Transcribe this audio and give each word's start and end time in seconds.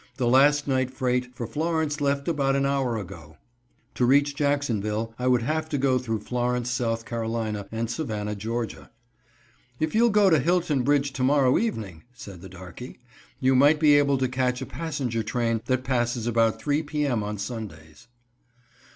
"The 0.17 0.25
last 0.27 0.67
night 0.67 0.89
freight 0.89 1.35
for 1.35 1.45
Florence 1.45 2.01
left 2.01 2.27
about 2.27 2.55
an 2.55 2.65
hour 2.65 2.97
ago." 2.97 3.37
To 3.93 4.03
reach 4.03 4.33
Jacksonville, 4.33 5.13
I 5.19 5.27
would 5.27 5.43
have 5.43 5.69
to 5.69 5.77
go 5.77 5.99
through 5.99 6.21
Florence, 6.21 6.81
S. 6.81 7.05
C., 7.07 7.15
and 7.71 7.87
Savannah, 7.87 8.33
Ga. 8.33 8.87
"If 9.79 9.93
you'll 9.93 10.09
go 10.09 10.31
to 10.31 10.39
Hilton 10.39 10.81
Bridge 10.81 11.13
to 11.13 11.21
morrow 11.23 11.59
evening," 11.59 12.03
said 12.15 12.41
the 12.41 12.49
darkey, 12.49 12.97
"you 13.39 13.53
might 13.53 13.79
be 13.79 13.95
able 13.95 14.17
to 14.17 14.27
catch 14.27 14.59
a 14.59 14.65
passenger 14.65 15.21
train 15.21 15.61
that 15.65 15.83
passes 15.83 16.25
about 16.25 16.59
3 16.59 16.81
p. 16.81 17.05
m. 17.05 17.21
on 17.21 17.37
Sundays." 17.37 18.07